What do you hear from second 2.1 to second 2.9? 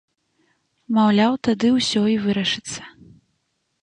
і вырашыцца.